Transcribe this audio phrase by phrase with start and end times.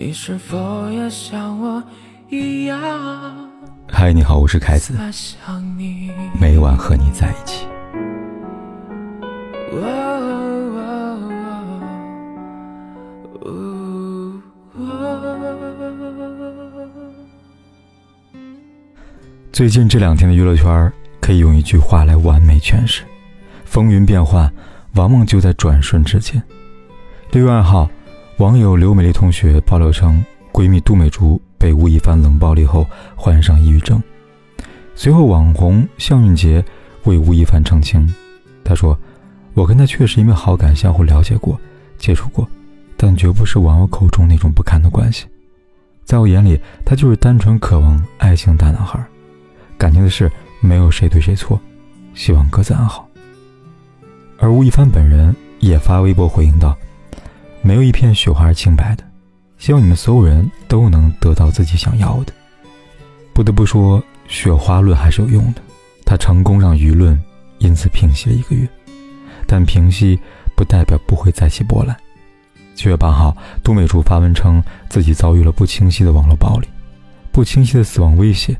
[0.00, 1.82] 你是否也像我
[2.28, 2.78] 一样？
[3.88, 4.94] 嗨，你好，我是凯子，
[6.40, 7.66] 每晚和你在一起。
[19.50, 23.02] 最近这两天的娱乐圈，可以用一句话来完美诠释：
[23.64, 24.48] 风云变幻，
[24.94, 26.40] 往往就在转瞬之间。
[27.32, 27.90] 六月二号。
[28.38, 34.00] 网友刘美丽同学爆料称，闺蜜杜美竹被吴亦凡冷暴力后患上抑郁症。
[34.94, 36.64] 随后，网红向运杰
[37.02, 38.08] 为吴亦凡澄清，
[38.62, 38.96] 他说
[39.54, 41.58] ：“我跟他确实因为好感相互了解过、
[41.98, 42.46] 接触过，
[42.96, 45.26] 但绝不是网友口中那种不堪的关系。
[46.04, 49.04] 在我眼里，他就是单纯渴望爱情大男孩。
[49.76, 51.60] 感情的事没有谁对谁错，
[52.14, 53.04] 希望各自安好。”
[54.38, 56.76] 而吴亦凡本人也发微博回应道。
[57.62, 59.04] 没有一片雪花是清白的，
[59.58, 62.32] 希望你们所有人都能得到自己想要的。
[63.34, 65.60] 不得不说，雪花论还是有用的，
[66.04, 67.20] 它成功让舆论
[67.58, 68.66] 因此平息了一个月。
[69.46, 70.18] 但平息
[70.56, 71.96] 不代表不会再起波澜。
[72.74, 76.68] 七月八号，杜美竹发文称自己遭遇了不清晰的网络暴力、
[77.32, 78.56] 不清晰的死亡威胁，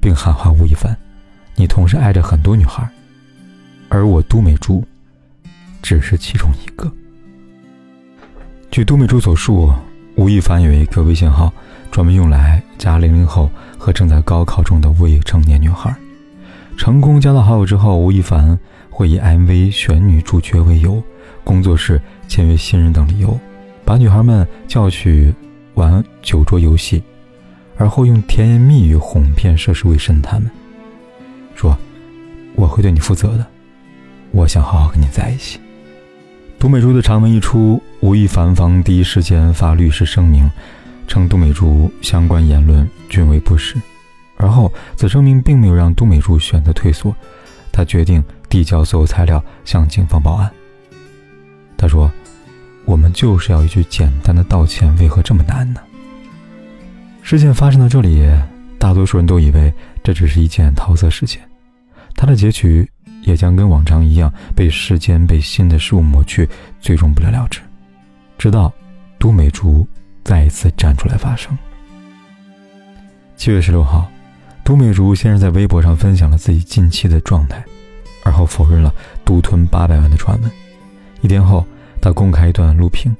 [0.00, 0.96] 并喊话吴亦凡
[1.54, 2.88] ：“你同时爱着很多女孩，
[3.88, 4.84] 而我杜美竹
[5.82, 6.90] 只是其中一个。”
[8.70, 9.74] 据杜美珠所述，
[10.14, 11.52] 吴亦凡有一个微信号，
[11.90, 15.92] 专门用来加零零后和正在高考中的未成年女孩。
[16.76, 18.56] 成功加到好友之后，吴亦凡
[18.88, 21.02] 会以 MV 选女主角为由，
[21.42, 23.36] 工作室签约新人等理由，
[23.84, 25.34] 把女孩们叫去
[25.74, 27.02] 玩酒桌游戏，
[27.76, 30.48] 而后用甜言蜜语哄骗涉世未深的他们，
[31.56, 31.76] 说
[32.54, 33.44] ：“我会对你负责的，
[34.30, 35.58] 我想好好跟你在一起。”
[36.60, 40.48] 杜美珠的长文一出，吴亦凡方第一时间发律师声明，
[41.06, 43.80] 称杜美珠相关言论均为不实。
[44.36, 47.16] 而后，此声明并没有让杜美珠选择退缩，
[47.72, 50.50] 他决定递交所有材料向警方报案。
[51.78, 52.12] 他说
[52.84, 55.80] ：“我们就是要一句简单的道歉，为何这么难呢？”
[57.24, 58.30] 事件发生到这里，
[58.78, 59.72] 大多数人都以为
[60.04, 61.40] 这只是一件桃色事件，
[62.14, 62.86] 它的结局。
[63.22, 66.48] 也将跟往常一样被时间、被新的事物抹去，
[66.80, 67.60] 最终不了了之。
[68.38, 68.72] 直到
[69.18, 69.86] 都美竹
[70.24, 71.56] 再一次站出来发声。
[73.36, 74.10] 七月十六号，
[74.64, 77.64] 都美竹先是在微博上分享了自己近期的状态，
[78.24, 78.94] 而后否认了
[79.24, 80.50] 独吞八百万的传闻。
[81.20, 81.64] 一天后，
[82.00, 83.14] 他公开一段录屏，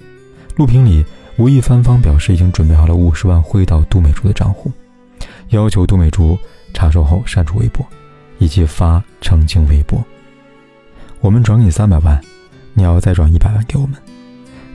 [0.57, 1.05] 录屏里
[1.37, 4.71] 吴亦凡方表示已经准备好了五十万汇到都美竹的账户，
[5.51, 6.39] 要求都美竹
[6.73, 7.87] 查收后删除微博。
[8.41, 10.05] 以及发澄清微博。
[11.21, 12.21] 我们转给你三百万，
[12.75, 13.97] 你要再转一百万给我们。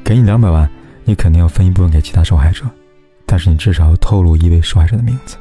[0.03, 0.69] 给你两百万，
[1.03, 2.63] 你肯定要分一部分给其他受害者，
[3.25, 5.35] 但是你至少要透露一位受害者的名字。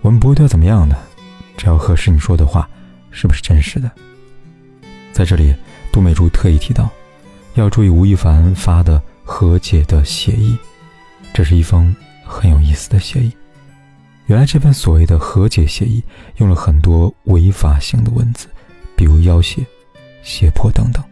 [0.00, 0.96] 我们不会对他怎么样的，
[1.56, 2.68] 只要核实你说的话
[3.10, 3.90] 是不是真实的。
[5.12, 5.54] 在这里，
[5.92, 6.88] 杜美竹特意提到，
[7.54, 10.56] 要注意吴亦凡发的和解的协议，
[11.34, 13.30] 这是一封很有意思的协议。
[14.26, 16.02] 原来这份所谓的和解协议
[16.36, 18.48] 用了很多违法性的文字，
[18.96, 19.64] 比如要挟、
[20.22, 21.02] 胁迫等等。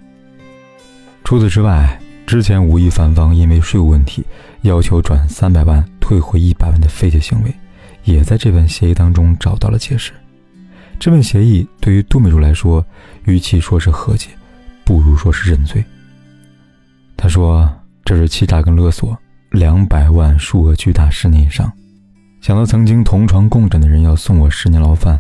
[1.23, 4.25] 除此之外，之前吴亦凡方因为税务问题
[4.63, 7.55] 要求转三百万退回一百万的非法行为，
[8.03, 10.13] 也在这份协议当中找到了解释。
[10.99, 12.85] 这份协议对于杜美竹来说，
[13.27, 14.31] 与其说是和解，
[14.85, 15.85] 不如说是认罪。
[17.17, 17.71] 他说
[18.05, 19.17] ：“这是欺诈跟勒索，
[19.51, 21.71] 两百万数额巨大，十年以上。”
[22.45, 25.19] 想到曾经同床共枕的人要送我十年牢饭，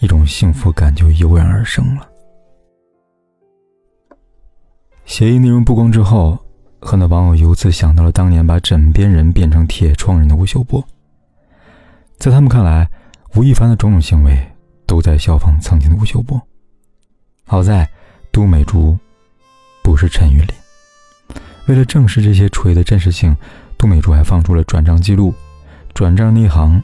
[0.00, 2.06] 一种幸福感就油然而生了。
[5.06, 6.38] 协议内容曝光之后，
[6.78, 10.86] 很多网友由此想到了当年把枕边人变成铁窗人的吴秀波。
[12.18, 12.86] 在他们看来，
[13.36, 14.38] 吴亦凡的种种行为
[14.86, 16.38] 都在效仿曾经的吴秀波。
[17.46, 17.88] 好在
[18.30, 18.98] 都美竹
[19.82, 20.48] 不是陈玉林。
[21.68, 23.34] 为了证实这些锤的真实性，
[23.78, 25.32] 都美竹还放出了转账记录。
[25.96, 26.82] 转账那行，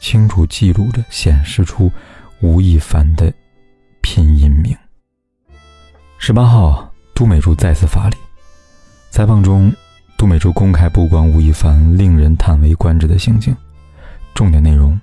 [0.00, 1.88] 清楚记录着，显示出
[2.40, 3.32] 吴亦凡的
[4.00, 4.76] 拼音名。
[6.18, 8.16] 十八号，杜美竹再次发力。
[9.12, 9.72] 采访中，
[10.18, 13.56] 杜美竹公开曝光吴亦凡令人叹为观止的行径，
[14.34, 15.00] 重点内容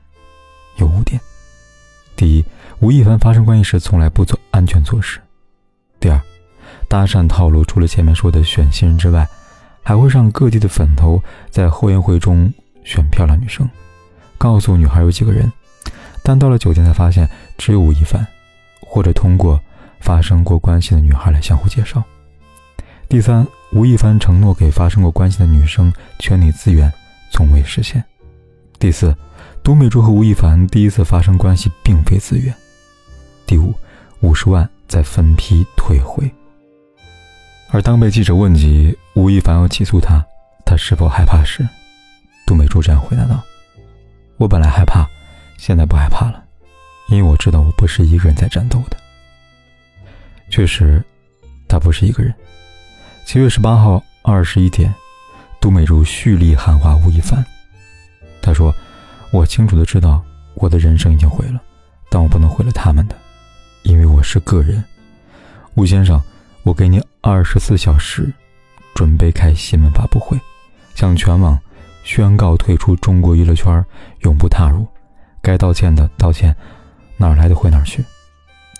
[0.75, 1.17] 有五点：
[2.17, 2.43] 第一，
[2.81, 5.21] 吴亦凡发生关系时从来不做安全措施；
[6.01, 6.21] 第二，
[6.89, 9.25] 搭讪套路除了前面说的选新人之外，
[9.83, 12.53] 还会让各地的粉头在后援会中。
[12.87, 13.69] 选漂亮女生，
[14.37, 15.51] 告诉女孩有几个人，
[16.23, 18.25] 但到了酒店才发现只有吴亦凡，
[18.79, 19.59] 或者通过
[19.99, 22.01] 发生过关系的女孩来相互介绍。
[23.09, 26.91] 第三，吴亦凡承诺给发生过关系的女生全体资源，
[27.31, 28.01] 从未实现。
[28.79, 29.13] 第四，
[29.61, 32.55] 都美竹和吴亦凡第一次发生关系并非自愿。
[33.45, 33.73] 第五，
[34.21, 36.29] 五十万再分批退回。
[37.69, 40.25] 而当被记者问及吴亦凡要起诉他，
[40.65, 41.67] 他是否害怕时，
[42.47, 43.43] 杜美竹这样回答道
[44.37, 45.05] ：“我本来害怕，
[45.57, 46.41] 现在不害怕了，
[47.09, 48.95] 因为我知道我不是一个人在战斗的。”
[50.49, 51.03] 确实，
[51.67, 52.33] 他不是一个人。
[53.25, 54.95] 七月十八号二十一点，
[55.59, 57.45] 杜美竹蓄力喊话吴亦凡。
[58.41, 58.73] 他说
[59.31, 60.23] ：“我清楚的知道
[60.55, 61.61] 我的人生已经毁了，
[62.09, 63.15] 但我不能毁了他们的，
[63.83, 64.81] 因为我是个人。
[65.75, 66.23] 吴先生，
[66.63, 68.31] 我给你二十四小时，
[68.95, 70.39] 准备开新闻发布会，
[70.95, 71.59] 向全网
[72.07, 73.85] 宣告退出中国娱乐圈，
[74.21, 74.87] 永不踏入。
[75.41, 76.55] 该道歉的道歉，
[77.17, 78.03] 哪儿来的回哪儿去。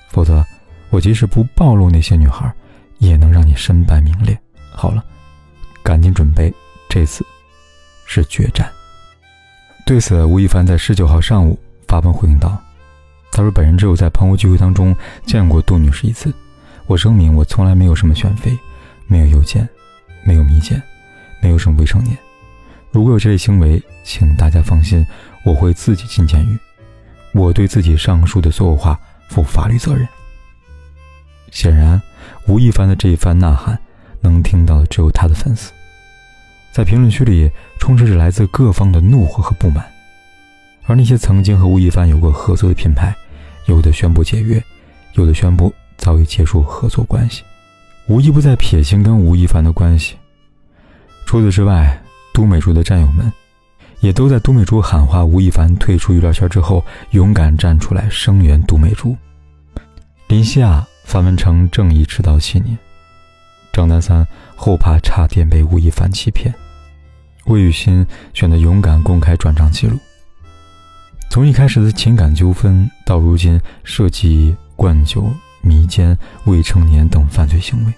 [0.10, 0.44] 否则，
[0.90, 2.52] 我即使不暴露那些女孩。”
[3.00, 4.36] 也能让你身败名裂。
[4.72, 5.06] 好了，
[5.84, 6.52] 赶紧准备，
[6.90, 7.24] 这次
[8.08, 8.68] 是决战。
[9.86, 12.60] 对此，吴亦凡在十九号上午发文回应道
[13.32, 14.96] ：“他说，本人只有在朋友聚会当中
[15.28, 16.34] 见过杜女士一次。
[16.88, 18.58] 我声明，我从来没有什么选妃，
[19.06, 19.70] 没有邮件，
[20.26, 20.82] 没有密件，
[21.40, 22.18] 没有什么未成年。
[22.98, 25.06] 如果有这类行为，请大家放心，
[25.46, 26.58] 我会自己进监狱。
[27.32, 29.00] 我对自己上述的所有话
[29.30, 30.08] 负法律责任。”
[31.54, 32.02] 显然。
[32.48, 33.78] 吴亦凡的这一番呐喊，
[34.20, 35.72] 能听到的只有他的粉丝。
[36.72, 39.86] 在评论区里，充斥着来自各方的怒火和不满。
[40.88, 43.16] 而那些曾经和吴亦凡有过合作的品牌，
[43.68, 44.60] 有的宣布解约，
[45.14, 47.44] 有的宣布早已结束合作关系，
[48.08, 50.16] 无一不在撇清跟吴亦凡的关系。
[51.28, 52.02] 除此之外，
[52.38, 53.34] 都美竹的战友们，
[54.00, 59.18] 也都在都美竹喊话吴亦凡退出娱乐圈之后，勇敢站出来声援都美竹。
[60.28, 60.88] 林夕啊！
[61.04, 62.78] 范文成正义迟到七年，
[63.74, 64.24] 张丹三
[64.56, 66.54] 后怕差点被吴亦凡欺骗，
[67.46, 68.06] 魏雨欣
[68.36, 69.98] 选择勇敢公开转账记录。
[71.32, 75.28] 从一开始的情感纠纷，到如今涉及灌酒、
[75.62, 77.94] 迷奸未成年等犯罪行为，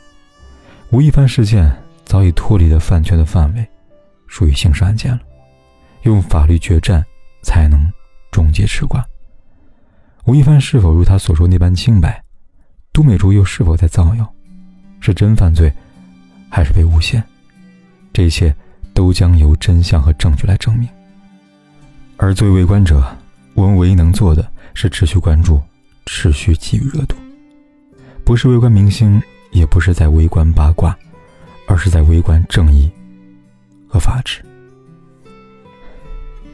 [0.91, 1.69] 吴亦凡事件
[2.05, 3.67] 早已脱离了饭圈的范围，
[4.29, 5.19] 属于刑事案件了。
[6.03, 7.05] 用法律决战
[7.43, 7.91] 才能
[8.31, 9.05] 终结吃瓜。
[10.25, 12.23] 吴亦凡是否如他所说那般清白？
[12.93, 14.33] 都美竹又是否在造谣？
[15.01, 15.73] 是真犯罪，
[16.49, 17.21] 还是被诬陷？
[18.13, 18.55] 这一切
[18.93, 20.87] 都将由真相和证据来证明。
[22.17, 23.03] 而作为围观者，
[23.53, 25.61] 我们唯一能做的是持续关注，
[26.05, 27.15] 持续给予热度。
[28.25, 29.21] 不是围观明星，
[29.51, 30.97] 也不是在围观八卦，
[31.67, 32.91] 而是在围观正义
[33.89, 34.41] 和法治。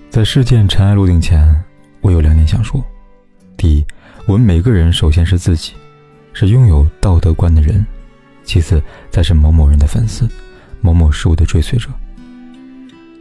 [0.10, 1.64] 在事件尘埃落定前，
[2.02, 2.84] 我有两点想说：
[3.56, 3.86] 第一，
[4.26, 5.74] 我们每个人首先是自己。
[6.38, 7.86] 是拥有道德观的人，
[8.44, 10.30] 其次才是某某人的粉丝，
[10.82, 11.90] 某某事物的追随者。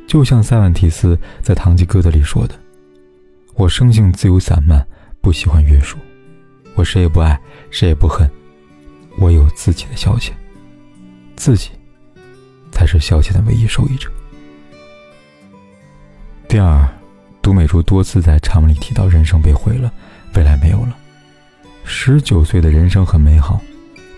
[0.09, 2.59] 就像塞万提斯在《堂吉诃德》里说的
[3.55, 4.85] ：“我生性自由散漫，
[5.21, 5.97] 不喜欢约束，
[6.75, 7.41] 我谁也不爱，
[7.71, 8.29] 谁也不恨，
[9.17, 10.33] 我有自己的消遣，
[11.37, 11.71] 自己
[12.75, 14.11] 才是消遣的唯一受益者。”
[16.49, 16.87] 第二，
[17.41, 19.91] 杜美竹多次在长文里提到人生被毁了，
[20.35, 20.97] 未来没有了。
[21.85, 23.61] 十九岁的人生很美好，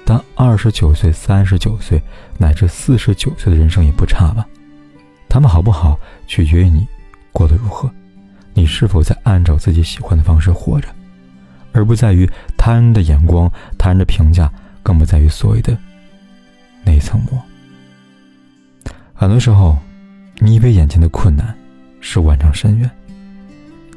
[0.04, 2.00] 但二十九岁、三十九岁
[2.38, 4.46] 乃至四十九岁的人生也不差吧？
[5.28, 6.86] 他们好不好，取决于你
[7.32, 7.90] 过得如何，
[8.54, 10.88] 你是否在按照自己喜欢的方式活着，
[11.72, 14.52] 而不在于他人的眼光、他人的评价，
[14.82, 15.76] 更不在于所谓的
[16.84, 17.42] 那一层膜。
[19.18, 19.78] 很多时候，
[20.40, 21.56] 你以为眼前的困难
[22.00, 22.90] 是万丈深渊，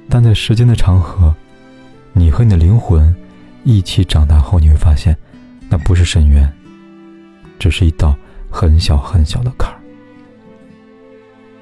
[0.09, 1.35] 但在时间的长河，
[2.13, 3.13] 你和你的灵魂。
[3.65, 5.15] 一起长大后，你会发现，
[5.69, 6.49] 那不是深渊，
[7.59, 8.15] 只是一道
[8.49, 9.77] 很小很小的坎儿。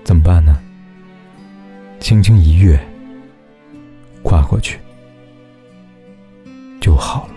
[0.04, 0.60] 怎么办呢？
[2.00, 2.80] 轻轻一跃，
[4.22, 4.80] 跨过去，
[6.80, 7.37] 就好了。